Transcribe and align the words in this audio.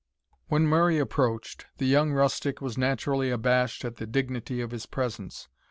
When 0.47 0.65
Murray 0.65 0.97
approached, 0.97 1.67
the 1.77 1.85
young 1.85 2.11
rustic 2.11 2.59
was 2.59 2.75
naturally 2.75 3.29
abashed 3.29 3.85
at 3.85 3.97
the 3.97 4.07
dignity 4.07 4.59
of 4.59 4.71
his 4.71 4.87
presence. 4.87 5.47